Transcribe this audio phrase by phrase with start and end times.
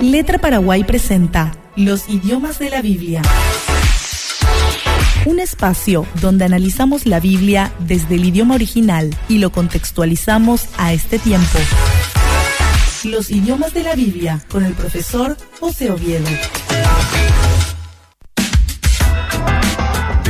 [0.00, 3.22] Letra Paraguay presenta Los idiomas de la Biblia.
[5.24, 11.18] Un espacio donde analizamos la Biblia desde el idioma original y lo contextualizamos a este
[11.18, 11.58] tiempo.
[13.04, 16.26] Los idiomas de la Biblia con el profesor José Oviedo.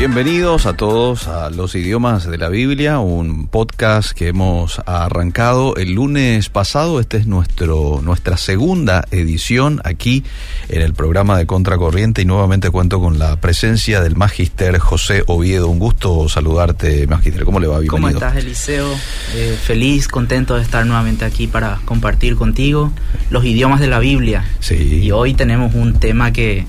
[0.07, 5.95] Bienvenidos a todos a Los Idiomas de la Biblia, un podcast que hemos arrancado el
[5.95, 7.01] lunes pasado.
[7.01, 10.23] Este es nuestro nuestra segunda edición aquí
[10.69, 15.67] en el programa de Contracorriente y nuevamente cuento con la presencia del magister José Oviedo.
[15.67, 17.45] Un gusto saludarte, magister.
[17.45, 17.81] ¿Cómo le va?
[17.81, 18.21] Bienvenido.
[18.21, 18.87] ¿Cómo estás, Eliseo?
[19.35, 22.93] Eh, feliz, contento de estar nuevamente aquí para compartir contigo
[23.31, 24.45] los idiomas de la Biblia.
[24.61, 25.01] Sí.
[25.03, 26.65] Y hoy tenemos un tema que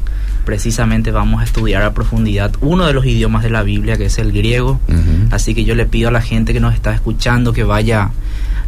[0.48, 4.18] precisamente vamos a estudiar a profundidad uno de los idiomas de la Biblia, que es
[4.18, 4.80] el griego.
[5.30, 8.12] Así que yo le pido a la gente que nos está escuchando que vaya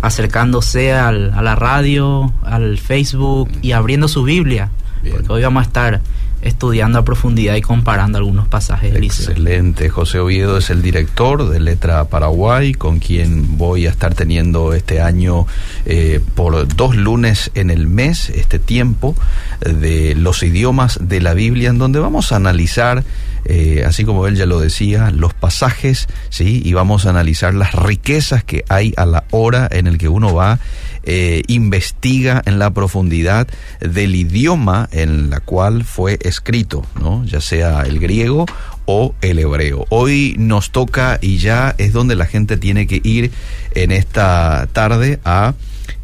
[0.01, 4.71] acercándose al, a la radio, al Facebook y abriendo su Biblia.
[5.09, 6.01] Porque hoy vamos a estar
[6.41, 9.89] estudiando a profundidad y comparando algunos pasajes Excelente.
[9.89, 15.01] José Oviedo es el director de Letra Paraguay, con quien voy a estar teniendo este
[15.01, 15.47] año
[15.85, 19.15] eh, por dos lunes en el mes, este tiempo
[19.61, 23.03] de los idiomas de la Biblia, en donde vamos a analizar
[23.45, 26.61] eh, así como él ya lo decía, los pasajes, ¿sí?
[26.63, 30.33] Y vamos a analizar las riquezas que hay a la hora en el que uno
[30.33, 30.59] va,
[31.11, 33.47] eh, investiga en la profundidad
[33.79, 37.25] del idioma en la cual fue escrito, ¿no?
[37.25, 38.45] Ya sea el griego
[38.85, 39.87] o el hebreo.
[39.89, 43.31] Hoy nos toca y ya es donde la gente tiene que ir
[43.73, 45.55] en esta tarde a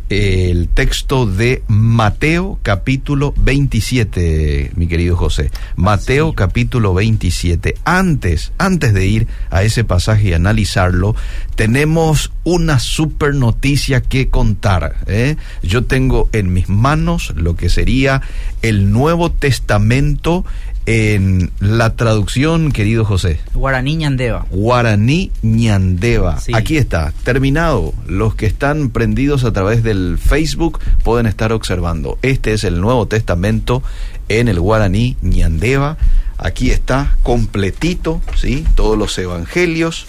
[0.09, 5.49] el texto de Mateo capítulo 27, mi querido José.
[5.75, 7.75] Mateo capítulo 27.
[7.85, 11.15] Antes, antes de ir a ese pasaje y analizarlo,
[11.55, 14.95] tenemos una super noticia que contar.
[15.07, 15.37] ¿eh?
[15.63, 18.21] Yo tengo en mis manos lo que sería
[18.61, 20.45] el Nuevo Testamento
[20.85, 23.39] en la traducción, querido José.
[23.53, 24.45] Guaraní ñandeva.
[24.51, 26.37] Guaraní ñandeva.
[26.53, 27.93] Aquí está, terminado.
[28.07, 32.19] Los que están prendidos a través del Facebook pueden estar observando.
[32.21, 33.81] Este es el Nuevo Testamento
[34.29, 35.97] en el Guaraní ñandeva.
[36.37, 38.65] Aquí está completito, ¿sí?
[38.75, 40.05] Todos los evangelios.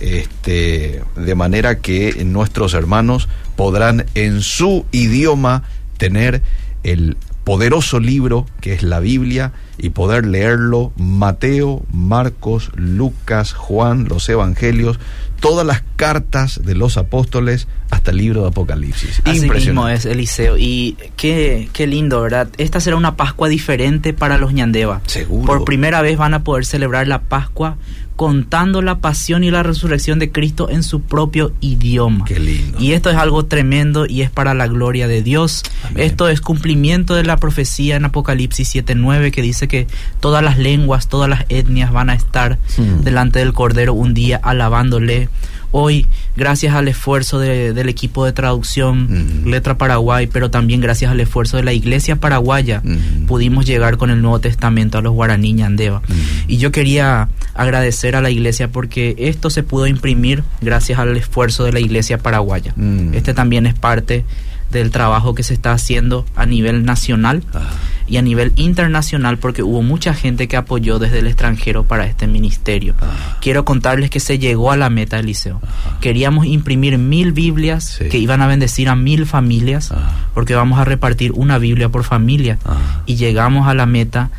[0.00, 5.64] Este, de manera que nuestros hermanos podrán en su idioma
[5.98, 6.40] tener
[6.82, 7.18] el
[7.50, 15.00] poderoso libro que es la Biblia y poder leerlo Mateo, Marcos, Lucas, Juan, los Evangelios,
[15.40, 19.20] todas las cartas de los apóstoles hasta el libro de Apocalipsis.
[19.24, 20.56] Así mismo es, Eliseo.
[20.56, 22.48] Y qué, qué lindo, ¿verdad?
[22.56, 25.00] Esta será una Pascua diferente para los ñandeva.
[25.06, 25.46] Seguro.
[25.46, 27.76] Por primera vez van a poder celebrar la Pascua
[28.20, 32.26] contando la pasión y la resurrección de Cristo en su propio idioma.
[32.26, 32.78] Qué lindo.
[32.78, 35.62] Y esto es algo tremendo y es para la gloria de Dios.
[35.96, 39.86] Esto es cumplimiento de la profecía en Apocalipsis 7:9 que dice que
[40.20, 43.04] todas las lenguas, todas las etnias van a estar hmm.
[43.04, 45.30] delante del Cordero un día alabándole
[45.72, 46.06] Hoy,
[46.36, 51.62] gracias al esfuerzo del equipo de traducción Letra Paraguay, pero también gracias al esfuerzo de
[51.62, 52.82] la Iglesia Paraguaya,
[53.26, 56.02] pudimos llegar con el Nuevo Testamento a los guaraní ñandeva.
[56.46, 61.64] Y yo quería agradecer a la Iglesia porque esto se pudo imprimir gracias al esfuerzo
[61.64, 62.74] de la Iglesia Paraguaya.
[63.12, 64.24] Este también es parte
[64.70, 67.70] del trabajo que se está haciendo a nivel nacional ah.
[68.06, 72.26] y a nivel internacional porque hubo mucha gente que apoyó desde el extranjero para este
[72.26, 72.94] ministerio.
[73.00, 73.38] Ah.
[73.40, 75.60] Quiero contarles que se llegó a la meta, Eliseo.
[76.00, 79.92] Queríamos imprimir mil Biblias que iban a bendecir a mil familias
[80.34, 82.58] porque vamos a repartir una Biblia por familia
[83.06, 84.30] y llegamos a la meta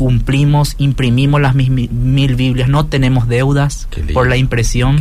[0.00, 4.98] cumplimos, imprimimos las mil, Biblias, no tenemos deudas por la impresión.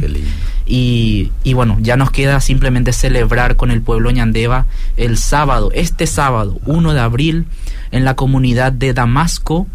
[0.65, 4.65] Y, y, bueno, ya nos queda simplemente celebrar con el pueblo ñandeva
[4.97, 7.45] el sábado, este sábado, 1 de abril,
[7.91, 9.67] en la comunidad de Damasco,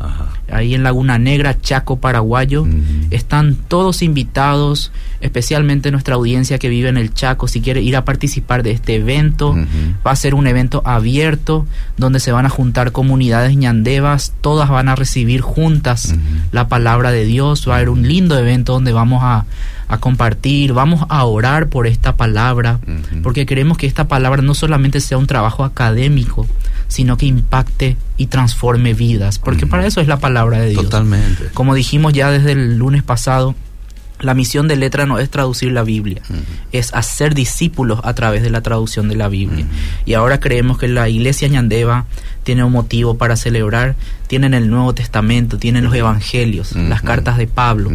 [0.53, 2.67] ahí en Laguna Negra, Chaco, Paraguayo.
[3.11, 8.05] Están todos invitados, especialmente nuestra audiencia que vive en el Chaco, si quiere ir a
[8.05, 9.57] participar de este evento.
[10.07, 11.67] Va a ser un evento abierto
[11.97, 16.15] donde se van a juntar comunidades ñandevas, todas van a recibir juntas
[16.53, 17.69] la palabra de Dios.
[17.69, 19.45] Va a haber un lindo evento donde vamos a,
[19.89, 22.81] a compartir, vamos a orar por esta palabra,
[23.23, 26.47] porque queremos que esta palabra no solamente sea un trabajo académico,
[26.89, 30.85] sino que impacte y transforme vidas, porque para eso es la palabra de Dios.
[30.85, 31.49] Totalmente.
[31.55, 33.55] Como dijimos ya desde el lunes pasado,
[34.21, 36.23] la misión de letra no es traducir la Biblia,
[36.73, 39.67] es hacer discípulos a través de la traducción de la Biblia.
[40.07, 42.07] Y ahora creemos que la iglesia ñandeva
[42.43, 47.47] tiene un motivo para celebrar tienen el Nuevo Testamento, tienen los Evangelios, las cartas de
[47.47, 47.91] Pablo,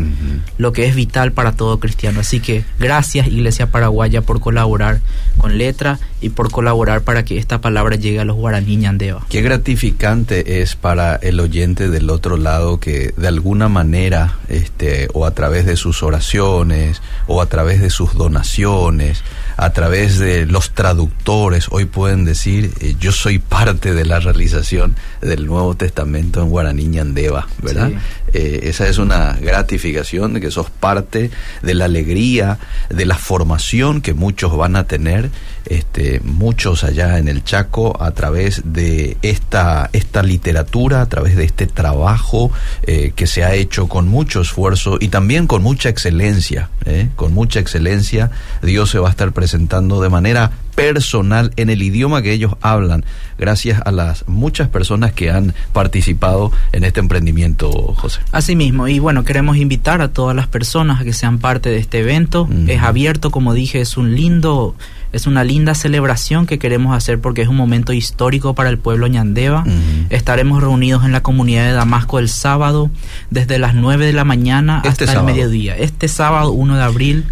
[0.57, 2.19] lo que es vital para todo cristiano.
[2.19, 5.01] Así que gracias Iglesia Paraguaya por colaborar
[5.37, 9.25] con letra y por colaborar para que esta palabra llegue a los guaraní ñandeva.
[9.29, 15.25] Qué gratificante es para el oyente del otro lado que de alguna manera, este, o
[15.25, 19.23] a través de sus oraciones, o a través de sus donaciones,
[19.57, 24.95] a través de los traductores, hoy pueden decir, eh, yo soy parte de la realización
[25.21, 27.91] del Nuevo Testamento en guaraní ñandeva, ¿verdad?
[28.33, 31.31] Eh, esa es una gratificación de que sos parte
[31.61, 32.59] de la alegría,
[32.89, 35.29] de la formación que muchos van a tener,
[35.65, 41.43] este, muchos allá en el Chaco, a través de esta, esta literatura, a través de
[41.43, 42.51] este trabajo
[42.83, 46.69] eh, que se ha hecho con mucho esfuerzo y también con mucha excelencia.
[46.85, 47.09] ¿eh?
[47.15, 52.21] Con mucha excelencia, Dios se va a estar presentando de manera personal en el idioma
[52.21, 53.03] que ellos hablan,
[53.37, 58.18] gracias a las muchas personas que han participado en este emprendimiento, José.
[58.31, 61.99] Asimismo, y bueno, queremos invitar a todas las personas a que sean parte de este
[61.99, 62.47] evento.
[62.67, 64.75] Es abierto, como dije, es un lindo
[65.11, 69.07] es una linda celebración que queremos hacer porque es un momento histórico para el pueblo
[69.07, 69.63] ñandeva.
[70.09, 72.89] Estaremos reunidos en la comunidad de Damasco el sábado
[73.29, 75.75] desde las 9 de la mañana Este hasta el mediodía.
[75.77, 77.25] Este sábado 1 de abril,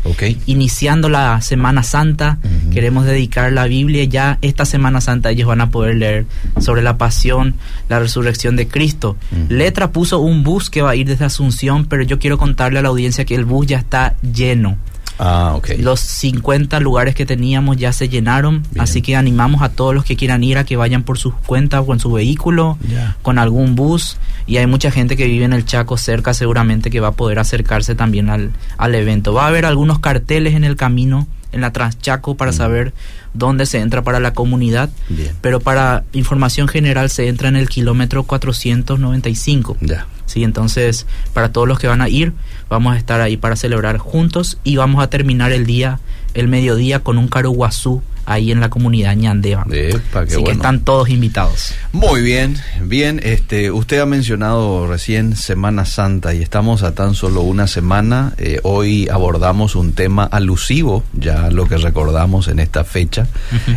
[0.46, 2.38] iniciando la Semana Santa,
[2.72, 4.04] queremos dedicar la Biblia.
[4.06, 6.26] Ya esta Semana Santa ellos van a poder leer
[6.60, 7.56] sobre la pasión,
[7.90, 9.18] la resurrección de Cristo.
[9.50, 12.82] Letra puso un bus que va a ir desde Asunción, pero yo quiero contarle a
[12.82, 14.78] la audiencia que el bus ya está lleno.
[15.20, 15.70] Ah, ok.
[15.80, 18.82] Los 50 lugares que teníamos ya se llenaron, Bien.
[18.82, 21.84] así que animamos a todos los que quieran ir a que vayan por sus cuentas
[21.86, 22.78] o en su vehículo,
[23.22, 24.18] con algún bus.
[24.46, 27.40] Y hay mucha gente que vive en el Chaco cerca, seguramente que va a poder
[27.40, 29.34] acercarse también al, al evento.
[29.34, 32.94] Va a haber algunos carteles en el camino, en la Transchaco, para saber
[33.34, 34.90] dónde se entra para la comunidad.
[35.10, 35.32] Bien.
[35.42, 39.78] Pero para información general se entra en el kilómetro 495.
[39.82, 40.08] Ya.
[40.26, 42.34] Sí, entonces para todos los que van a ir,
[42.70, 46.00] vamos a estar ahí para celebrar juntos y vamos a terminar el día,
[46.34, 49.66] el mediodía con un caruguazú ahí en la comunidad ñandeva.
[49.72, 51.74] Epa, Así que están todos invitados.
[51.94, 57.42] Muy bien, bien, este, usted ha mencionado recién Semana Santa y estamos a tan solo
[57.42, 58.34] una semana.
[58.38, 63.28] Eh, hoy abordamos un tema alusivo, ya lo que recordamos en esta fecha,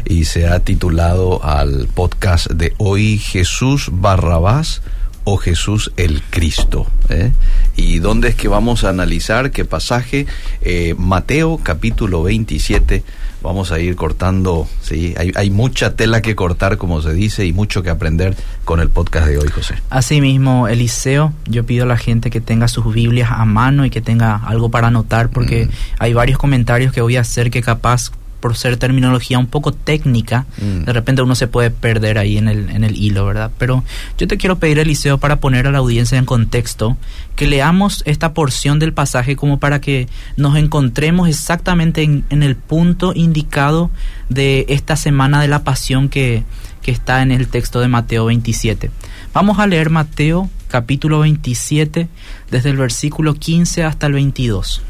[0.04, 4.82] y se ha titulado al podcast de hoy Jesús Barrabás
[5.30, 6.86] o Jesús el Cristo.
[7.08, 7.30] ¿eh?
[7.76, 10.26] ¿Y dónde es que vamos a analizar qué pasaje?
[10.62, 13.04] Eh, Mateo capítulo 27.
[13.42, 17.54] Vamos a ir cortando, sí, hay, hay mucha tela que cortar, como se dice, y
[17.54, 18.36] mucho que aprender
[18.66, 19.76] con el podcast de hoy, José.
[19.88, 24.02] Asimismo, Eliseo, yo pido a la gente que tenga sus Biblias a mano y que
[24.02, 25.70] tenga algo para anotar porque Mm.
[26.00, 30.46] hay varios comentarios que voy a hacer que capaz por ser terminología un poco técnica,
[30.60, 30.84] Mm.
[30.84, 33.50] de repente uno se puede perder ahí en el, en el hilo, ¿verdad?
[33.58, 33.84] Pero
[34.18, 36.96] yo te quiero pedir, Eliseo, para poner a la audiencia en contexto,
[37.36, 42.56] que leamos esta porción del pasaje como para que nos encontremos exactamente en, en el
[42.56, 43.90] punto indicado
[44.28, 46.44] de esta semana de la pasión que,
[46.82, 48.90] que está en el texto de Mateo 27.
[49.32, 52.08] Vamos a leer Mateo capítulo 27
[52.50, 54.82] desde el versículo 15 hasta el 22.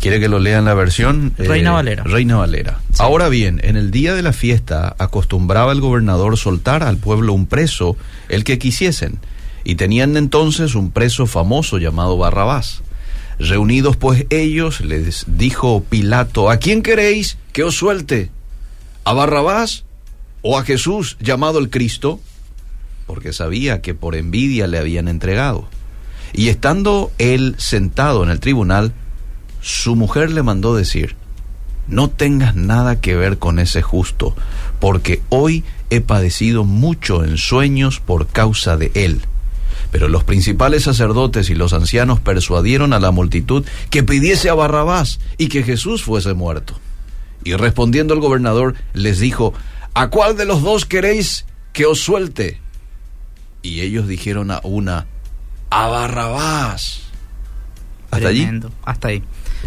[0.00, 1.34] ¿Quiere que lo lea en la versión?
[1.38, 2.04] eh, Reina Valera.
[2.04, 2.80] Reina Valera.
[2.98, 7.46] Ahora bien, en el día de la fiesta acostumbraba el gobernador soltar al pueblo un
[7.46, 7.96] preso,
[8.28, 9.18] el que quisiesen,
[9.64, 12.82] y tenían entonces un preso famoso llamado Barrabás.
[13.38, 18.30] Reunidos pues ellos, les dijo Pilato, ¿a quién queréis que os suelte?
[19.04, 19.84] ¿A Barrabás
[20.42, 22.20] o a Jesús llamado el Cristo?
[23.06, 25.68] Porque sabía que por envidia le habían entregado.
[26.32, 28.92] Y estando él sentado en el tribunal,
[29.64, 31.16] su mujer le mandó decir,
[31.88, 34.36] no tengas nada que ver con ese justo,
[34.78, 39.22] porque hoy he padecido mucho en sueños por causa de él.
[39.90, 45.18] Pero los principales sacerdotes y los ancianos persuadieron a la multitud que pidiese a Barrabás
[45.38, 46.78] y que Jesús fuese muerto.
[47.42, 49.54] Y respondiendo el gobernador les dijo,
[49.94, 52.60] ¿a cuál de los dos queréis que os suelte?
[53.62, 55.06] Y ellos dijeron a una,
[55.70, 57.00] a Barrabás.
[58.84, 59.22] ¿Hasta allí?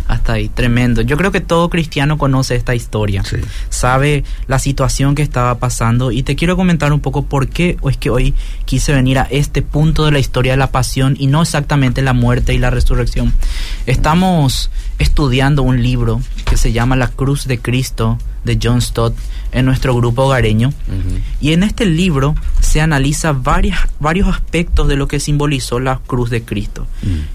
[0.08, 1.02] Hasta ahí, tremendo.
[1.02, 3.24] Yo creo que todo cristiano conoce esta historia.
[3.24, 3.38] Sí.
[3.70, 7.90] Sabe la situación que estaba pasando y te quiero comentar un poco por qué o
[7.90, 8.34] es que hoy
[8.66, 12.14] quise venir a este punto de la historia de la pasión y no exactamente la
[12.14, 13.34] muerte y la resurrección.
[13.86, 19.16] Estamos estudiando un libro que se llama La Cruz de Cristo de John Stott
[19.52, 20.74] en nuestro grupo hogareño.
[21.40, 26.30] Y en este libro se analiza varias, varios aspectos de lo que simbolizó la cruz
[26.30, 26.88] de Cristo.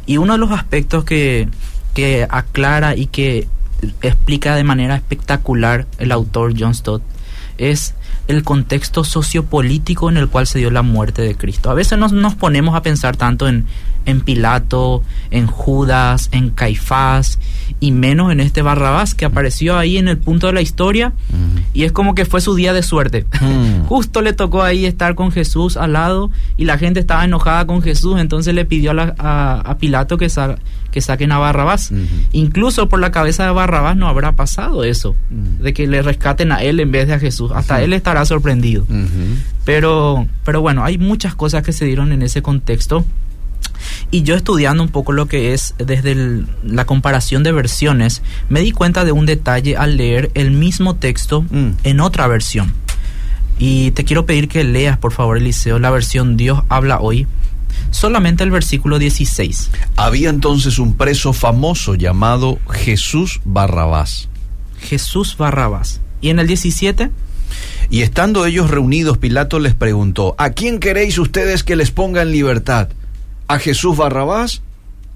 [0.06, 1.48] Y uno de los aspectos que,
[1.94, 3.48] que aclara y que
[4.00, 7.02] explica de manera espectacular el autor John Stott
[7.58, 7.94] es
[8.28, 11.70] el contexto sociopolítico en el cual se dio la muerte de Cristo.
[11.70, 13.66] A veces nos, nos ponemos a pensar tanto en,
[14.06, 17.38] en Pilato, en Judas, en Caifás
[17.80, 21.12] y menos en este Barrabás que apareció ahí en el punto de la historia
[21.74, 23.26] y es como que fue su día de suerte.
[23.88, 27.82] Justo le tocó ahí estar con Jesús al lado y la gente estaba enojada con
[27.82, 30.30] Jesús, entonces le pidió a, Pilato que,
[30.90, 31.92] que saquen a Barrabás.
[32.32, 36.62] Incluso por la cabeza de Barrabás no habrá pasado eso, de que le rescaten a
[36.62, 37.50] él en vez de a Jesús.
[37.54, 38.84] Hasta él estará sorprendido.
[39.64, 43.04] Pero, pero bueno, hay muchas cosas que se dieron en ese contexto.
[44.10, 48.72] Y yo estudiando un poco lo que es desde la comparación de versiones, me di
[48.72, 51.70] cuenta de un detalle al leer el mismo texto mm.
[51.84, 52.74] en otra versión.
[53.58, 57.26] Y te quiero pedir que leas, por favor, Eliseo, la versión Dios habla hoy.
[57.90, 59.70] Solamente el versículo 16.
[59.96, 64.28] Había entonces un preso famoso llamado Jesús Barrabás.
[64.80, 66.00] Jesús Barrabás.
[66.20, 67.10] ¿Y en el 17?
[67.90, 72.32] Y estando ellos reunidos, Pilato les preguntó, ¿a quién queréis ustedes que les ponga en
[72.32, 72.88] libertad?
[73.48, 74.62] ¿A Jesús Barrabás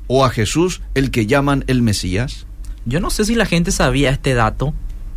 [0.07, 2.47] o a Jesús el que llaman el Mesías?
[2.85, 4.75] Yo no sé si la gente sabía este dato,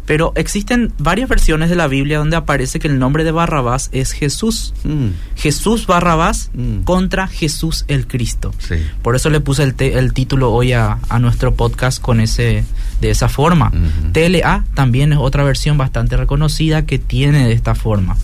[0.10, 4.12] pero existen varias versiones de la Biblia donde aparece que el nombre de Barrabás es
[4.12, 4.74] Jesús.
[4.84, 5.10] Mm.
[5.36, 6.80] Jesús Barrabás mm.
[6.80, 8.52] contra Jesús el Cristo.
[9.04, 12.66] Por eso le puse el, título hoy a, nuestro podcast con ese
[13.02, 13.72] de esa forma.
[14.12, 18.18] TLA también es otra versión bastante reconocida que tiene de esta forma.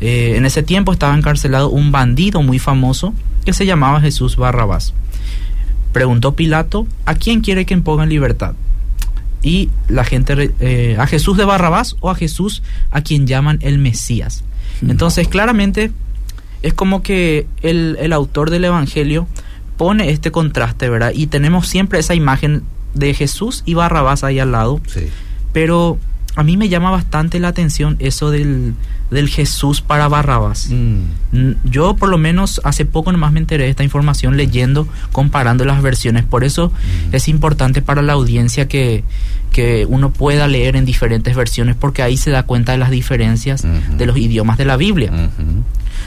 [0.00, 3.14] Eh, en ese tiempo estaba encarcelado un bandido muy famoso
[3.44, 4.92] que se llamaba Jesús Barrabás.
[5.92, 8.54] Preguntó Pilato, ¿a quién quiere que ponga en libertad?
[9.42, 13.78] Y la gente eh, a Jesús de Barrabás o a Jesús a quien llaman el
[13.78, 14.44] Mesías.
[14.86, 15.92] Entonces, claramente
[16.62, 19.28] es como que el, el, autor del Evangelio
[19.76, 21.12] pone este contraste, ¿verdad?
[21.14, 22.62] Y tenemos siempre esa imagen
[22.94, 24.80] de Jesús y Barrabás ahí al lado.
[25.52, 25.98] Pero
[26.34, 28.74] a mí me llama bastante la atención eso del,
[29.12, 30.68] del Jesús para Barrabás.
[30.70, 31.52] Mm.
[31.64, 35.82] Yo por lo menos hace poco nomás me enteré de esta información leyendo, comparando las
[35.82, 36.24] versiones.
[36.24, 37.14] Por eso mm.
[37.14, 39.04] es importante para la audiencia que,
[39.52, 43.64] que uno pueda leer en diferentes versiones porque ahí se da cuenta de las diferencias
[43.96, 45.12] de los idiomas de la Biblia.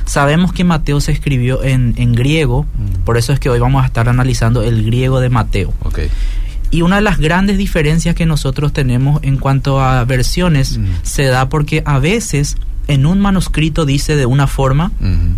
[0.06, 3.04] Sabemos que Mateo se escribió en, en griego, mm.
[3.06, 5.74] por eso es que hoy vamos a estar analizando el griego de Mateo.
[6.72, 11.48] Y una de las grandes diferencias que nosotros tenemos en cuanto a versiones se da
[11.48, 14.92] porque a veces en un manuscrito dice de una forma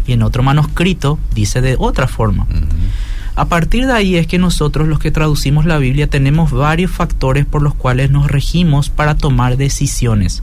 [0.06, 2.48] y en otro manuscrito dice de otra forma.
[3.36, 7.46] A partir de ahí es que nosotros los que traducimos la Biblia tenemos varios factores
[7.46, 10.42] por los cuales nos regimos para tomar decisiones.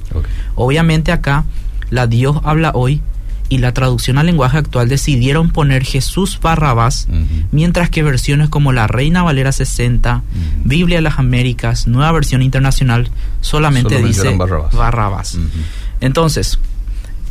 [0.55, 1.45] Obviamente acá
[1.91, 3.03] la Dios habla hoy
[3.49, 7.09] y la traducción al lenguaje actual decidieron poner Jesús Barrabás,
[7.51, 10.23] mientras que versiones como la Reina Valera 60,
[10.65, 14.39] Biblia de las Américas, Nueva Versión Internacional, solamente dice
[14.73, 15.39] Barrabás.
[16.01, 16.59] Entonces,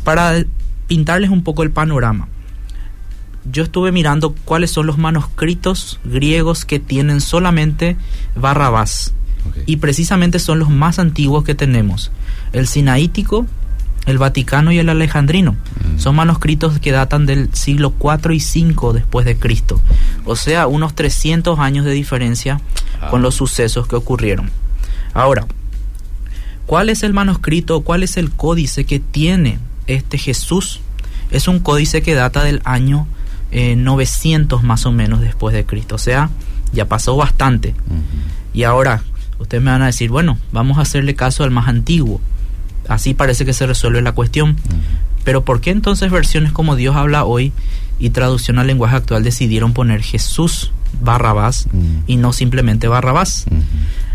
[0.04, 0.44] para
[0.86, 2.28] pintarles un poco el panorama,
[3.50, 7.96] yo estuve mirando cuáles son los manuscritos griegos que tienen solamente
[8.34, 9.12] Barrabás.
[9.66, 12.10] Y precisamente son los más antiguos que tenemos.
[12.54, 13.46] El sinaítico,
[14.06, 15.52] el vaticano y el alejandrino.
[15.52, 15.98] Mm.
[15.98, 19.82] Son manuscritos que datan del siglo 4 y 5 después de Cristo.
[20.24, 22.60] O sea, unos 300 años de diferencia
[23.02, 23.08] ah.
[23.10, 24.48] con los sucesos que ocurrieron.
[25.12, 25.46] Ahora,
[26.64, 30.80] ¿cuál es el manuscrito, cuál es el códice que tiene este Jesús
[31.30, 33.06] es un códice que data del año
[33.52, 35.94] 900 eh, más o menos después de Cristo.
[35.94, 36.30] O sea,
[36.72, 37.74] ya pasó bastante.
[38.52, 39.02] Y ahora,
[39.38, 42.20] ustedes me van a decir, bueno, vamos a hacerle caso al más antiguo.
[42.88, 44.56] Así parece que se resuelve la cuestión.
[45.24, 47.52] Pero ¿por qué entonces versiones como Dios habla hoy
[47.98, 51.66] y traducción al lenguaje actual decidieron poner Jesús Barrabás
[52.06, 53.46] y no simplemente Barrabás?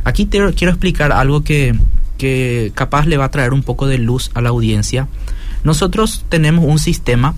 [0.04, 1.78] Aquí te, quiero explicar algo que,
[2.18, 5.08] que capaz le va a traer un poco de luz a la audiencia
[5.64, 7.36] nosotros tenemos un sistema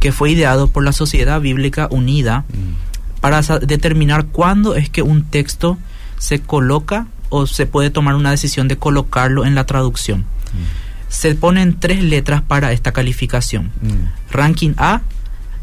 [0.00, 3.20] que fue ideado por la Sociedad Bíblica Unida mm.
[3.20, 5.78] para determinar cuándo es que un texto
[6.18, 10.20] se coloca o se puede tomar una decisión de colocarlo en la traducción.
[10.20, 11.08] Mm.
[11.08, 13.72] Se ponen tres letras para esta calificación.
[13.82, 14.32] Mm.
[14.32, 15.02] Ranking A,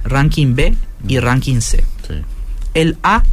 [0.04, 0.76] ranking B
[1.08, 1.84] y ranking C.
[2.74, 3.24] El A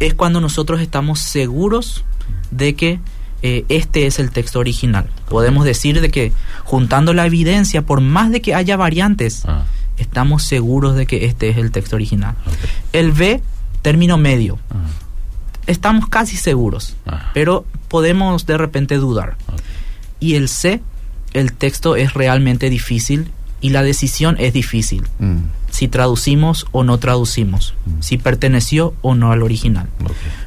[0.00, 2.04] es cuando nosotros estamos seguros
[2.50, 3.00] de que
[3.42, 5.08] eh, este es el texto original.
[5.28, 6.32] Podemos decir de que
[6.64, 9.64] juntando la evidencia, por más de que haya variantes, ah.
[9.98, 12.36] estamos seguros de que este es el texto original.
[12.92, 13.42] El B,
[13.82, 14.58] término medio.
[14.70, 14.86] Ah.
[15.66, 17.30] Estamos casi seguros, ah.
[17.34, 19.36] pero podemos de repente dudar.
[20.20, 20.80] Y el C,
[21.32, 23.30] el texto es realmente difícil
[23.60, 25.04] y la decisión es difícil.
[25.18, 25.38] Mm.
[25.72, 27.90] Si traducimos o no traducimos, mm.
[28.02, 29.88] si perteneció o no al original.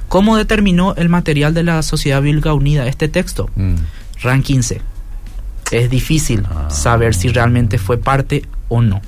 [0.07, 3.49] ¿Cómo determinó el material de la Sociedad Bíblica Unida este texto?
[3.55, 3.75] Mm.
[4.21, 4.81] Ranking C.
[5.71, 6.69] es difícil Ah.
[6.69, 9.01] saber si realmente fue parte o no.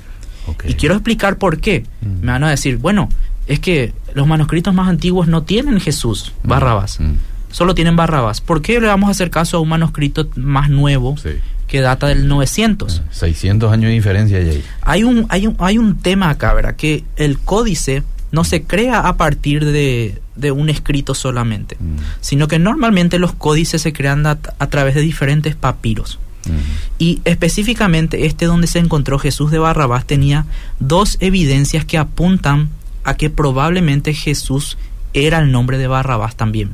[0.64, 1.84] Y quiero explicar por qué.
[2.02, 2.20] Mm.
[2.26, 3.08] Me van a decir, bueno,
[3.46, 6.98] es que los manuscritos más antiguos no tienen Jesús, Barrabás.
[7.00, 7.12] Mm.
[7.52, 8.40] Solo tienen Barrabás.
[8.40, 11.30] ¿Por qué le vamos a hacer caso a un manuscrito más nuevo Sí.
[11.68, 13.02] Que data del 900?
[13.10, 14.64] 600 años de diferencia hay ahí.
[14.82, 16.74] Hay un, hay un, hay un tema acá, ¿verdad?
[16.74, 21.98] Que el códice no se crea a partir de, de un escrito solamente, Mm.
[22.20, 26.18] sino que normalmente los códices se crean a, a través de diferentes papiros.
[26.46, 26.50] Mm.
[26.98, 30.46] Y específicamente este donde se encontró Jesús de Barrabás tenía
[30.80, 32.70] dos evidencias que apuntan
[33.04, 34.76] a que probablemente Jesús
[35.14, 36.72] era el nombre de Barrabás también.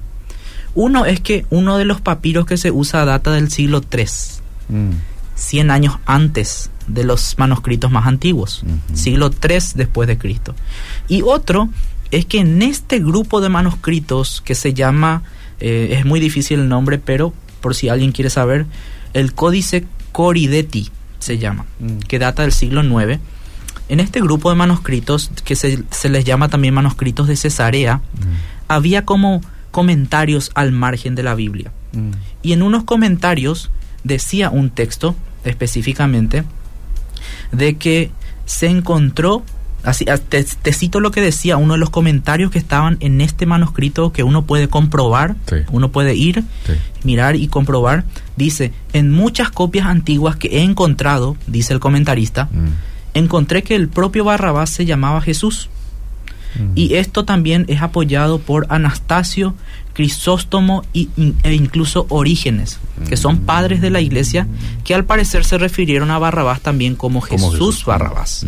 [0.75, 4.05] Uno es que uno de los papiros que se usa data del siglo III,
[4.69, 4.91] Mm.
[5.37, 10.55] 100 años antes de los manuscritos más antiguos, siglo III después de Cristo.
[11.09, 11.69] Y otro
[12.11, 15.23] es que en este grupo de manuscritos que se llama,
[15.61, 18.67] eh, es muy difícil el nombre, pero por si alguien quiere saber,
[19.13, 21.99] el Códice Coridetti se llama, Mm.
[22.07, 23.19] que data del siglo IX.
[23.89, 28.03] En este grupo de manuscritos, que se, se les llama también manuscritos de Cesarea,
[28.69, 29.41] había como
[29.71, 31.73] comentarios al margen de la Biblia.
[31.93, 32.11] Mm.
[32.43, 33.71] Y en unos comentarios
[34.05, 36.45] decía un texto específicamente
[37.53, 38.11] de que
[38.47, 39.43] se encontró,
[39.83, 43.21] así, ah, te, te cito lo que decía uno de los comentarios que estaban en
[43.21, 45.57] este manuscrito que uno puede comprobar, Sí.
[45.71, 46.73] uno puede ir, Sí.
[47.05, 48.05] mirar y comprobar.
[48.37, 52.69] Dice, en muchas copias antiguas que he encontrado, dice el comentarista, Mm.
[53.15, 55.71] encontré que el propio Barrabás se llamaba Jesús.
[56.59, 56.73] Mm.
[56.75, 59.55] Y esto también es apoyado por Anastasio,
[59.93, 61.09] Crisóstomo y,
[61.45, 64.47] e incluso Orígenes, que son padres de la iglesia,
[64.83, 68.45] que al parecer se refirieron a Barrabás también como Como Jesús, Barrabás.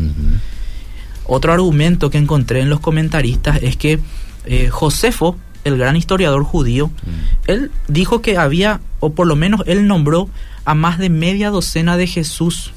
[1.25, 3.99] Otro argumento que encontré en los comentaristas es que
[4.45, 7.51] eh, Josefo, el gran historiador judío, Mm.
[7.51, 10.29] él dijo que había, o por lo menos él nombró
[10.65, 12.73] a más de media docena de Jesús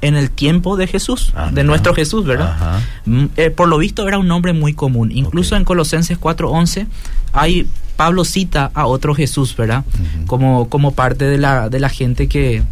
[0.00, 2.80] en el tiempo de Jesús, Ah, de nuestro Jesús, ¿verdad?
[3.06, 5.10] Mm, eh, por lo visto era un nombre muy común.
[5.12, 6.86] Incluso en Colosenses 4:11
[7.32, 9.84] hay Pablo cita a otro Jesús, ¿verdad?
[10.26, 12.62] Como como parte de la de la gente que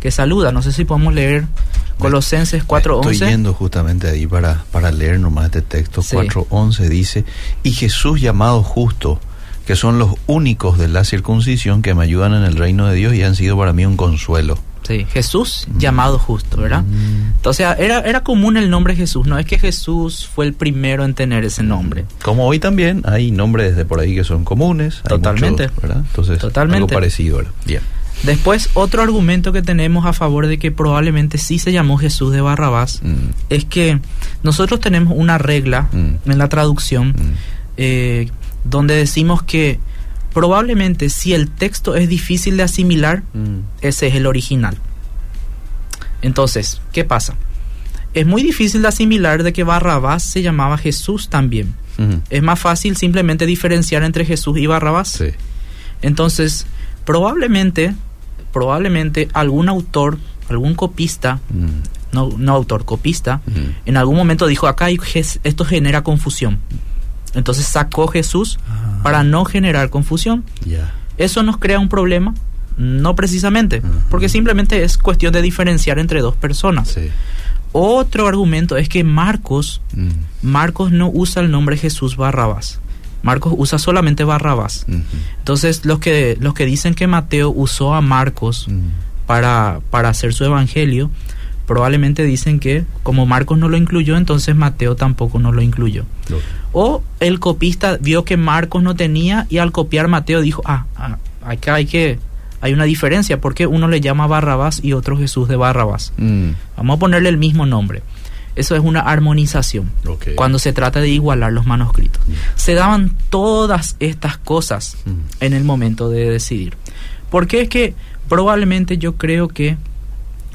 [0.00, 0.52] que saluda.
[0.52, 1.46] No sé si podemos leer
[1.98, 3.12] Colosenses 4:11.
[3.12, 6.02] Estoy yendo justamente ahí para, para leer nomás este texto.
[6.02, 6.16] Sí.
[6.16, 7.24] 4.11 dice,
[7.62, 9.18] y Jesús llamado justo,
[9.66, 13.14] que son los únicos de la circuncisión que me ayudan en el reino de Dios
[13.14, 14.58] y han sido para mí un consuelo.
[14.86, 16.82] Sí, Jesús llamado justo, ¿verdad?
[16.82, 17.32] Mm.
[17.36, 21.14] Entonces era, era común el nombre Jesús, no es que Jesús fue el primero en
[21.14, 22.04] tener ese nombre.
[22.22, 25.02] Como hoy también hay nombres de por ahí que son comunes.
[25.08, 25.64] Totalmente.
[25.68, 26.02] muchos, ¿verdad?
[26.08, 26.76] Entonces, Totalmente.
[26.76, 27.38] algo parecido.
[27.38, 27.52] ¿verdad?
[27.66, 27.80] Bien.
[28.22, 32.40] Después, otro argumento que tenemos a favor de que probablemente sí se llamó Jesús de
[32.40, 33.98] Barrabás Mm, es que
[34.42, 36.30] nosotros tenemos una regla Mm.
[36.30, 37.34] en la traducción mm,
[37.76, 38.30] eh,
[38.64, 39.78] donde decimos que
[40.36, 43.60] probablemente si el texto es difícil de asimilar, mm.
[43.80, 44.76] ese es el original.
[46.20, 47.36] Entonces, ¿qué pasa?
[48.12, 51.74] Es muy difícil de asimilar de que Barrabás se llamaba Jesús también.
[52.28, 55.08] Es más fácil simplemente diferenciar entre Jesús y Barrabás.
[55.08, 55.28] Sí.
[56.02, 56.66] Entonces,
[57.06, 57.94] probablemente,
[58.52, 60.18] probablemente algún autor,
[60.50, 63.40] algún copista, Mm, no, no autor, copista,
[63.86, 66.58] en algún momento dijo, acá esto genera confusión.
[67.36, 68.98] Entonces sacó Jesús Ah.
[69.04, 70.42] para no generar confusión.
[71.18, 72.34] ¿Eso nos crea un problema?
[72.76, 76.88] No precisamente, porque simplemente es cuestión de diferenciar entre dos personas.
[76.88, 77.10] Sí.
[77.72, 80.08] Otro argumento es que Marcos, Mm,
[80.42, 82.80] Marcos no usa el nombre Jesús Barrabás.
[83.22, 84.86] Marcos usa solamente Barrabás.
[85.38, 88.80] Entonces, los que, los que dicen que Mateo usó a Marcos Mm,
[89.26, 91.10] para, para hacer su evangelio,
[91.66, 96.04] probablemente dicen que como Marcos no lo incluyó, entonces Mateo tampoco no lo incluyó.
[96.72, 101.18] O el copista vio que Marcos no tenía y al copiar Mateo dijo, ah, ah,
[101.44, 102.18] acá hay que,
[102.60, 106.12] hay una diferencia, porque uno le llama Barrabás y otro Jesús de Barrabás.
[106.16, 108.02] Mm, Vamos a ponerle el mismo nombre.
[108.54, 110.28] Eso es una armonización ok.
[110.34, 112.22] cuando se trata de igualar los manuscritos.
[112.54, 116.74] Se daban todas estas cosas Mm, en el momento de decidir.
[117.28, 117.94] Porque es que
[118.28, 119.76] probablemente yo creo que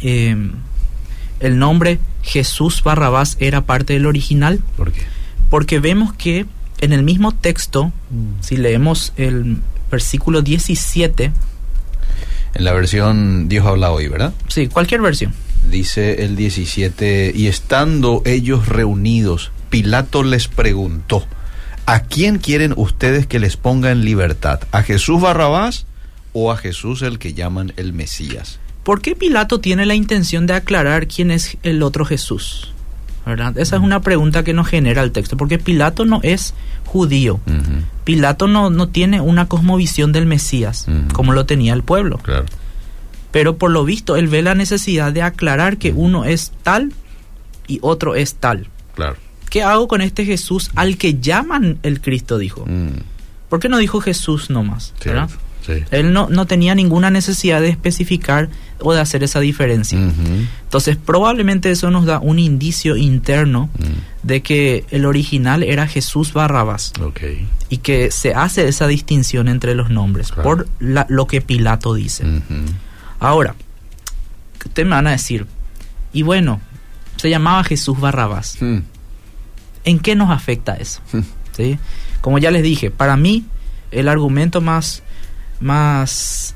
[0.01, 0.35] eh,
[1.41, 5.01] el nombre Jesús Barrabás era parte del original, ¿Por qué?
[5.49, 6.45] porque vemos que
[6.79, 8.41] en el mismo texto, Mm.
[8.41, 9.57] si leemos el
[9.91, 11.31] versículo 17,
[12.53, 14.33] En la versión Dios habla hoy, ¿verdad?
[14.47, 15.33] sí, cualquier versión,
[15.69, 21.25] Dice el 17, y estando ellos reunidos, Pilato les preguntó,
[21.85, 24.59] ¿a quién quieren ustedes que les ponga en libertad?
[24.71, 25.85] ¿A Jesús Barrabás
[26.33, 28.59] o a Jesús el que llaman el Mesías?
[28.83, 32.73] ¿Por qué Pilato tiene la intención de aclarar quién es el otro Jesús?
[33.25, 33.57] ¿Verdad?
[33.57, 37.39] Esa es una pregunta que nos genera el texto, porque Pilato no es judío.
[38.03, 42.17] Pilato no, no tiene una cosmovisión del Mesías, como lo tenía el pueblo.
[42.17, 42.45] claro.
[43.31, 46.91] Pero por lo visto, él ve la necesidad de aclarar que uno es tal
[47.65, 48.67] y otro es tal.
[48.93, 49.15] Claro.
[49.49, 52.37] ¿Qué hago con este Jesús al que llaman el Cristo?
[52.37, 52.65] Dijo.
[52.67, 52.89] Mm,
[53.47, 54.93] ¿Por qué no dijo Jesús nomás?
[55.03, 55.29] ¿verdad?
[55.65, 55.83] Sí.
[55.91, 59.99] Él no, no tenía ninguna necesidad de especificar o de hacer esa diferencia.
[60.63, 66.33] Entonces, probablemente eso nos da un indicio interno mm, de que el original era Jesús
[66.33, 66.93] Barrabás
[67.69, 70.43] y que se hace esa distinción entre los nombres Claro.
[70.43, 72.25] por la- lo que Pilato dice.
[73.19, 73.55] Ahora,
[74.65, 75.45] ustedes me van a decir,
[76.13, 76.59] y bueno,
[77.17, 78.57] se llamaba Jesús Barrabás.
[78.61, 78.77] mm,
[79.83, 81.01] ¿En qué nos afecta eso?
[81.13, 81.19] mm,
[81.55, 81.77] ¿Sí?
[82.21, 83.45] Como ya les dije, para mí
[83.91, 85.03] el argumento más,
[85.61, 86.55] más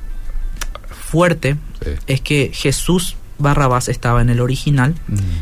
[0.90, 1.90] fuerte sí.
[2.06, 4.94] es que Jesús Barrabás estaba en el original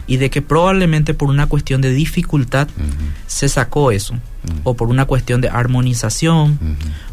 [0.09, 2.67] y de que probablemente por una cuestión de dificultad
[3.29, 4.17] se sacó eso,
[4.65, 6.59] o por una cuestión de armonización,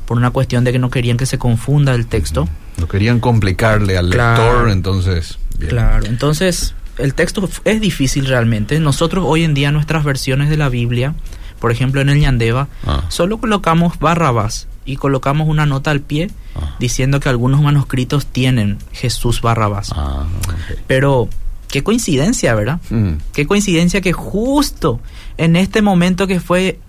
[0.06, 2.50] por una cuestión de que no querían que se confunda el texto.
[2.78, 4.42] No querían complicarle al Claro.
[4.54, 5.38] lector, entonces.
[5.60, 5.70] bien.
[5.70, 8.80] Claro, entonces el texto es difícil realmente.
[8.80, 11.14] Nosotros hoy en día nuestras versiones de la Biblia,
[11.60, 16.30] por ejemplo en el Yandeva, Ah, solo colocamos Barrabás y colocamos una nota al pie
[16.56, 19.92] ah, diciendo que algunos manuscritos tienen Jesús Barrabás.
[19.96, 20.26] ah.
[20.88, 21.30] Pero
[21.68, 22.80] qué coincidencia, ¿verdad?
[22.90, 25.00] Mm, Qué coincidencia que justo
[25.38, 26.80] en este momento que fue,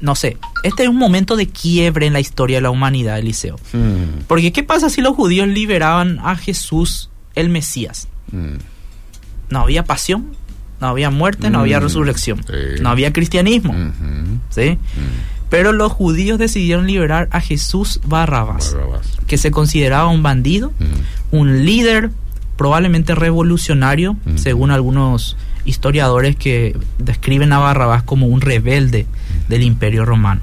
[0.00, 3.56] no sé, este es un momento de quiebre en la historia de la humanidad, Eliseo.
[3.72, 8.08] mm, Porque ¿qué pasa si los judíos liberaban a Jesús, el Mesías?
[8.30, 8.56] mm.
[9.50, 10.34] No había pasión,
[10.80, 12.80] no había muerte, no había resurrección, sí.
[12.80, 14.78] no había cristianismo, Ujú, ¿sí?
[15.52, 19.06] Pero los judíos decidieron liberar a Jesús Barrabás, Barrabás.
[19.28, 22.10] que se consideraba un bandido, Mm, un líder
[22.56, 24.38] probablemente revolucionario, Mm.
[24.38, 25.36] según algunos
[25.66, 29.06] historiadores que describen a Barrabás como un rebelde
[29.48, 30.40] del imperio romano.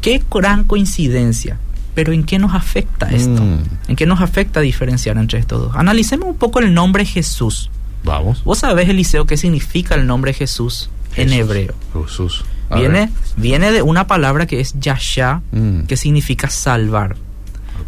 [0.00, 1.58] Qué gran coincidencia.
[1.94, 3.42] Pero ¿en qué nos afecta esto?
[3.42, 3.58] Mm.
[3.88, 5.76] ¿En qué nos afecta diferenciar entre estos dos?
[5.76, 7.70] Analicemos un poco el nombre Jesús.
[8.04, 8.42] Vamos.
[8.44, 11.38] ¿Vos sabés, Eliseo, qué significa el nombre Jesús, en Jesús.
[11.40, 11.74] hebreo?
[12.06, 12.44] Jesús.
[12.70, 13.08] A Viene, ver.
[13.36, 17.16] viene de una palabra que es Yasha, Mm, que significa salvar.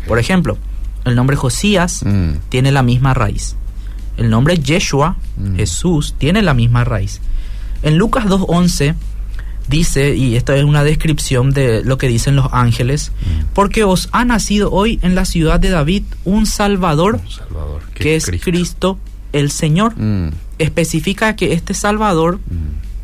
[0.09, 0.57] Por ejemplo,
[1.05, 3.57] el nombre Josías Mm, tiene la misma raíz.
[4.17, 5.57] El nombre Yeshua, Mm.
[5.57, 7.21] Jesús, tiene la misma raíz.
[7.83, 8.95] En Lucas 2.11
[9.69, 13.13] dice, y esto es una descripción de lo que dicen los ángeles,
[13.55, 17.83] porque os ha nacido hoy en la ciudad de David un Salvador, Salvador.
[17.95, 18.99] que es Cristo.
[19.33, 19.95] el Señor.
[20.59, 22.41] Especifica que este Salvador,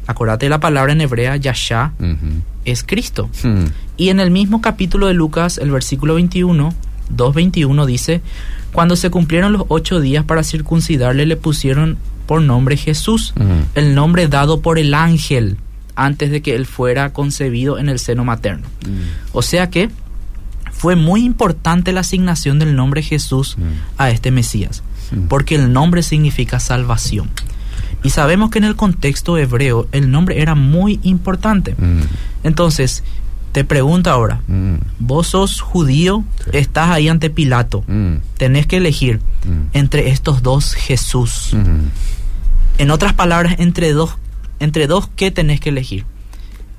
[0.06, 2.42] acordate la palabra en hebrea, Yasha, ujú.
[2.64, 3.28] es Cristo.
[3.42, 3.64] Mm,
[3.96, 6.72] Y en el mismo capítulo de Lucas, el versículo 21,
[7.14, 8.20] 2.21 dice,
[8.72, 13.42] cuando se cumplieron los ocho días para circuncidarle, le pusieron por nombre Jesús, mm,
[13.78, 15.56] el nombre dado por el ángel
[15.94, 18.66] antes de que él fuera concebido en el seno materno.
[18.86, 19.00] mm,
[19.32, 19.88] O sea que
[20.72, 23.56] fue muy importante la asignación del nombre Jesús
[23.96, 24.82] a este Mesías,
[25.28, 27.30] porque el nombre significa salvación.
[28.02, 31.74] Y sabemos que en el contexto hebreo el nombre era muy importante.
[31.78, 32.02] mm,
[32.44, 33.02] Entonces,
[33.52, 36.50] te pregunto ahora, mm, vos sos judío, Sí.
[36.58, 39.20] estás ahí ante Pilato, mm, tenés que elegir
[39.72, 41.54] entre estos dos Jesús.
[42.78, 44.16] En otras palabras, entre dos,
[44.60, 46.04] entre dos, ¿qué tenés que elegir?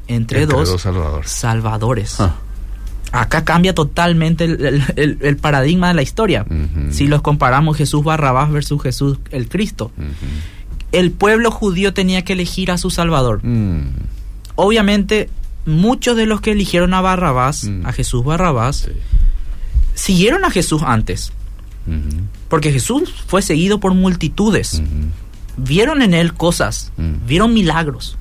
[0.08, 1.30] Entre, Entre dos, dos salvadores.
[1.32, 2.20] salvadores.
[2.20, 2.36] Ah,
[3.14, 6.46] Acá cambia totalmente el, el- el- el paradigma de la historia.
[6.92, 9.92] Si los comparamos Jesús Barrabás versus Jesús el Cristo.
[10.92, 13.44] El pueblo judío tenía que elegir a su Salvador.
[13.44, 13.82] Mm,
[14.56, 15.30] Obviamente,
[15.68, 17.86] muchos de los que eligieron a Barrabás, Mm.
[17.86, 18.92] a Jesús Barrabás, sí.
[19.94, 21.32] siguieron a Jesús antes.
[21.86, 22.22] Ujú.
[22.50, 24.76] Porque Jesús fue seguido por multitudes.
[24.76, 24.86] Ujú.
[25.58, 27.28] Vieron en él cosas, Mm.
[27.28, 28.18] vieron milagros,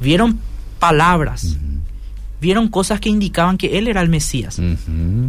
[0.00, 0.38] vieron
[0.78, 1.56] palabras, Ujú.
[2.40, 4.60] vieron cosas que indicaban que él era el Mesías.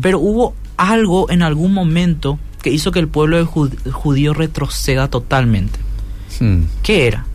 [0.02, 5.80] Pero hubo algo en algún momento que hizo que el pueblo judío retroceda totalmente.
[6.39, 7.26] Mm, ¿Qué era?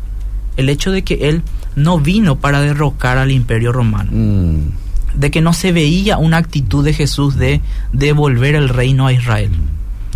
[0.57, 1.43] El hecho de que él
[1.75, 6.85] no vino para derrocar al imperio romano, mm, de que no se veía una actitud
[6.85, 7.61] de Jesús de
[7.93, 9.51] devolver el reino a Israel.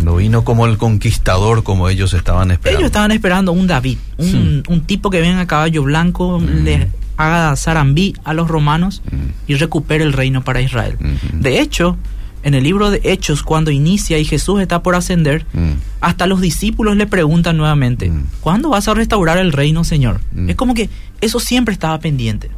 [0.03, 2.79] No vino como el conquistador como ellos estaban esperando.
[2.79, 7.55] Ellos estaban esperando un David, un, un tipo que venga a caballo blanco, le haga
[7.55, 9.01] zarambí a los romanos
[9.47, 10.97] y recupere el reino para Israel.
[11.33, 11.97] De hecho,
[12.43, 16.41] en el libro de Hechos, cuando inicia y Jesús está por ascender, Mm, hasta los
[16.41, 18.23] discípulos le preguntan nuevamente, Mm.
[18.41, 20.19] ¿cuándo vas a restaurar el reino, Señor?
[20.33, 20.49] Mm.
[20.49, 20.89] Es como que
[21.21, 22.49] eso siempre estaba pendiente.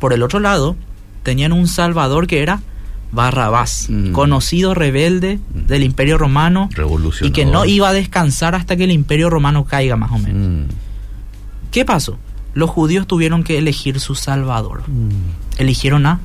[0.00, 0.76] Por el otro lado,
[1.22, 2.60] tenían un Salvador que era
[3.10, 6.68] Barrabás, conocido rebelde del imperio romano
[7.26, 10.66] y que no iba a descansar hasta que el imperio romano caiga más o menos.
[11.70, 12.18] ¿Qué pasó?
[12.52, 14.82] Los judíos tuvieron que elegir su Salvador.
[15.56, 16.20] Eligieron a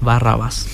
[0.00, 0.66] Barrabás.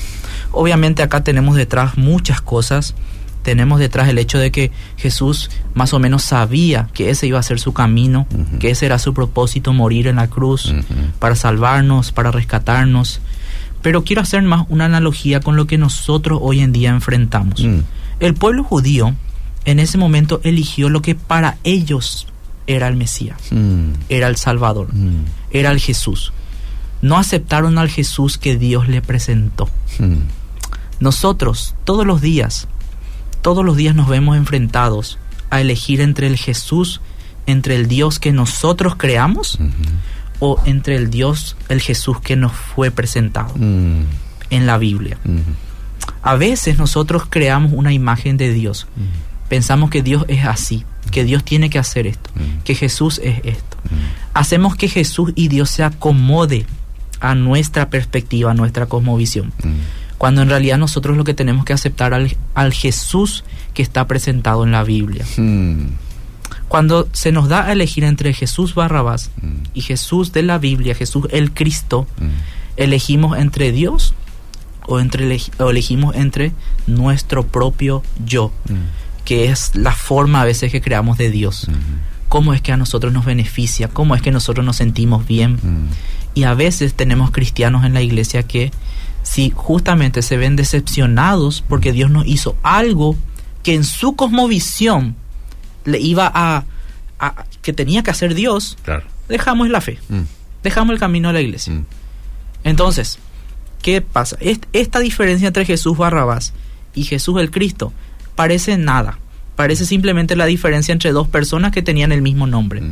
[0.53, 2.95] Obviamente acá tenemos detrás muchas cosas
[3.43, 7.43] tenemos detrás el hecho de que Jesús más o menos sabía que ese iba a
[7.43, 8.27] ser su camino,
[8.59, 10.75] que ese era su propósito, morir en la cruz
[11.19, 13.21] para salvarnos, para rescatarnos.
[13.81, 17.65] Pero quiero hacer más una analogía con lo que nosotros hoy en día enfrentamos.
[17.65, 17.79] Mm.
[18.21, 19.15] El pueblo judío
[19.65, 22.27] en ese momento eligió lo que para ellos
[22.67, 23.93] era el Mesías, Mm.
[24.11, 25.25] era el Salvador, Mm.
[25.51, 26.35] era el Jesús.
[27.01, 29.71] No aceptaron al Jesús que Dios le presentó.
[29.99, 30.17] Mm.
[31.01, 32.69] Nosotros, todos los días,
[33.43, 35.19] todos los días nos vemos enfrentados
[35.51, 37.01] a elegir entre el Jesús,
[37.47, 39.59] entre el Dios que nosotros creamos,
[40.39, 44.05] o entre el Dios, el Jesús que nos fue presentado Mm.
[44.51, 45.19] en la Biblia.
[46.23, 48.87] A veces nosotros creamos una imagen de Dios.
[49.49, 52.63] Pensamos que Dios es así, que Dios tiene que hacer esto, Mm.
[52.63, 53.77] que Jesús es esto.
[53.85, 53.95] Mm.
[54.35, 56.67] Hacemos que Jesús y Dios se acomode
[57.21, 59.53] a nuestra perspectiva, a nuestra cosmovisión.
[60.21, 64.65] Cuando en realidad nosotros lo que tenemos que aceptar al, al Jesús que está presentado
[64.65, 65.25] en la Biblia.
[65.39, 65.87] Mm.
[66.69, 69.63] Cuando se nos da a elegir entre Jesús Barrabás Mm.
[69.73, 72.27] y Jesús de la Biblia, Jesús el Cristo, Mm.
[72.77, 74.13] elegimos entre Dios
[74.87, 76.53] o, entre o elegimos entre
[76.87, 78.53] nuestro propio yo,
[79.25, 81.67] que es la forma a veces que creamos de Dios.
[82.29, 83.89] ¿Cómo es que a nosotros nos beneficia?
[83.89, 85.59] ¿Cómo es que nosotros nos sentimos bien?
[86.35, 88.71] Y a veces tenemos cristianos en la iglesia que
[89.33, 93.15] si justamente se ven decepcionados porque Dios nos hizo algo
[93.63, 95.15] que en su cosmovisión
[95.85, 96.65] le iba a,
[97.21, 99.05] a- que tenía que hacer Dios, Claro.
[99.29, 100.23] dejamos la fe, Mm.
[100.65, 101.73] dejamos el camino de la iglesia.
[101.75, 101.85] Mm.
[102.65, 103.19] Entonces,
[103.83, 104.37] ¿qué pasa?
[104.41, 106.53] Est- Esta diferencia entre Jesús Barrabás
[106.95, 107.93] y Jesús el Cristo
[108.35, 109.19] parece nada.
[109.55, 112.83] Parece simplemente la diferencia entre dos personas que tenían el mismo nombre.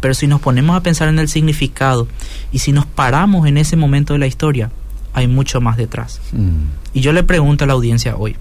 [0.00, 2.06] Pero si nos ponemos a pensar en el significado
[2.52, 4.70] y si nos paramos en ese momento de la historia,
[5.14, 6.20] hay mucho más detrás.
[6.32, 6.64] Mm.
[6.94, 8.36] Y yo le pregunto a la audiencia hoy,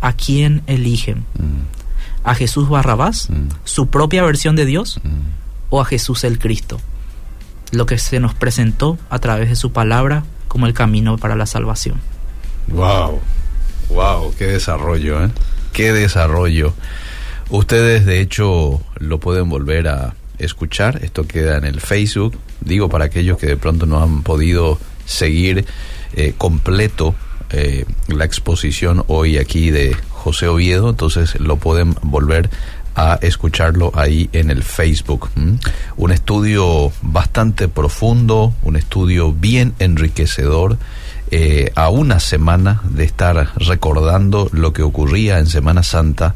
[0.00, 1.18] ¿a quién eligen?
[1.38, 2.24] Mm.
[2.24, 3.48] ¿A Jesús Barrabás, Mm.
[3.64, 5.00] su propia versión de Dios,
[5.70, 6.80] o a Jesús el Cristo?
[7.72, 11.46] Lo que se nos presentó a través de su palabra como el camino para la
[11.46, 12.00] salvación.
[12.68, 13.20] Wow,
[13.88, 15.30] wow, qué desarrollo, ¿eh?
[15.72, 16.74] Qué desarrollo.
[17.48, 21.00] Ustedes, de hecho, lo pueden volver a escuchar.
[21.02, 22.38] Esto queda en el Facebook.
[22.60, 25.64] Digo, para aquellos que de pronto no han podido seguir
[26.14, 27.14] eh, completo
[27.50, 32.50] eh, la exposición hoy aquí de José Oviedo, entonces lo pueden volver
[32.94, 35.30] a escucharlo ahí en el Facebook.
[35.96, 40.76] Un estudio bastante profundo, un estudio bien enriquecedor,
[41.30, 46.34] eh, a una semana de estar recordando lo que ocurría en Semana Santa,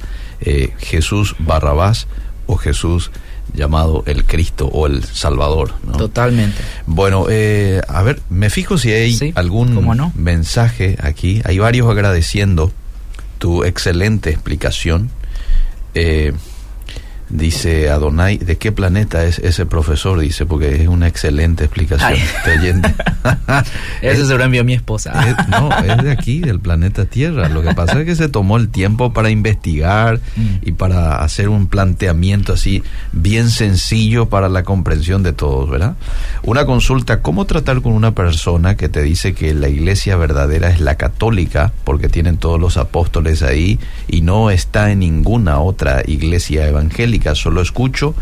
[0.79, 2.09] Jesús Barrabás
[2.47, 3.11] o Jesús
[3.57, 5.73] llamado el Cristo o el Salvador.
[5.85, 5.93] ¿no?
[5.97, 6.59] Totalmente.
[6.87, 10.13] Bueno, eh, a ver, me fijo si hay Sí, algún no.
[10.15, 11.41] mensaje aquí.
[11.45, 12.71] Hay varios agradeciendo
[13.39, 15.11] tu excelente explicación.
[15.95, 16.33] Eh,
[17.29, 20.19] dice Adonai, ¿de qué planeta es ese profesor?
[20.21, 22.13] Dice, porque es una excelente explicación.
[22.13, 22.21] Ay.
[22.21, 22.95] Este oyente.
[24.03, 25.13] Eso Es- se lo envió mi esposa.
[25.29, 27.49] es- no, es de aquí, del planeta Tierra.
[27.49, 30.57] Lo que pasa es que se tomó el tiempo para investigar Mm.
[30.63, 35.97] y para hacer un planteamiento así bien sencillo para la comprensión de todos, ¿verdad?
[36.43, 40.81] Una consulta, ¿cómo tratar con una persona que te dice que la iglesia verdadera es
[40.81, 46.69] la católica, porque tienen todos los apóstoles ahí y no está en ninguna otra iglesia
[46.69, 47.16] evangélica?
[47.35, 48.15] Solo escucho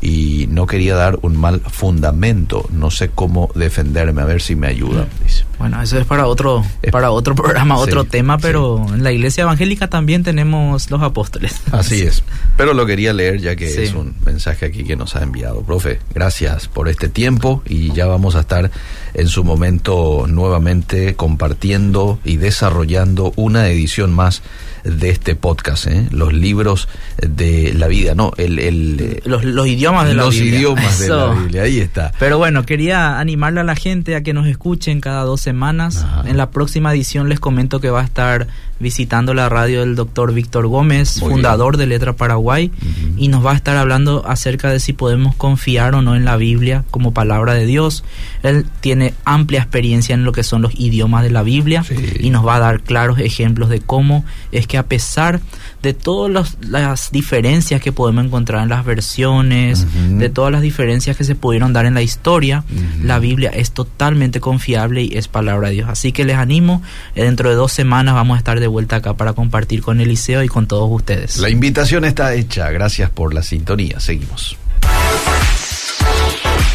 [0.00, 2.68] y no quería dar un mal fundamento.
[2.70, 5.06] No sé cómo defenderme, a ver si me ayuda.
[5.22, 5.44] Dice.
[5.58, 8.40] Bueno, eso es para otro, para otro programa, otro Sí, tema, sí.
[8.42, 11.58] pero en la iglesia evangélica también tenemos los apóstoles.
[11.72, 12.22] Así es.
[12.58, 13.82] Pero lo quería leer ya que Sí.
[13.82, 15.62] es un mensaje aquí que nos ha enviado.
[15.62, 18.70] Profe, gracias por este tiempo y ya vamos a estar
[19.14, 24.42] en su momento nuevamente compartiendo y desarrollando una edición más
[24.84, 26.06] de este podcast, ¿eh?
[26.10, 30.58] los libros de la vida, no, el, el, Los, los idiomas de la los Biblia.
[30.58, 31.34] idiomas de la Eso.
[31.34, 32.12] Biblia, ahí está.
[32.18, 36.04] Pero bueno, quería animarle a la gente a que nos escuchen cada dos semanas.
[36.04, 36.24] Ajá.
[36.28, 38.46] En la próxima edición les comento que va a estar
[38.80, 42.70] visitando la radio del doctor Víctor Gómez, Muy fundador de Letra Paraguay,
[43.16, 46.36] y nos va a estar hablando acerca de si podemos confiar o no en la
[46.36, 48.04] Biblia como palabra de Dios.
[48.42, 51.94] Él tiene amplia experiencia en lo que son los idiomas de la Biblia Sí.
[52.20, 55.40] y nos va a dar claros ejemplos de cómo es que a pesar
[55.84, 59.86] de todas las diferencias que podemos encontrar en las versiones,
[60.18, 62.64] de todas las diferencias que se pudieron dar en la historia,
[63.02, 65.88] la Biblia es totalmente confiable y es palabra de Dios.
[65.90, 66.82] Así que les animo,
[67.14, 70.42] eh, dentro de dos semanas vamos a estar de vuelta acá para compartir con Eliseo
[70.42, 71.36] y con todos ustedes.
[71.36, 72.70] La invitación está hecha.
[72.70, 74.00] Gracias por la sintonía.
[74.00, 74.56] Seguimos.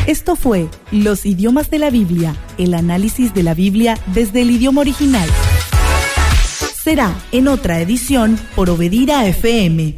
[0.06, 4.82] Esto fue Los idiomas de la Biblia, el análisis de la Biblia desde el idioma
[4.82, 5.30] original.
[6.82, 9.96] Será en otra edición por Obedira FM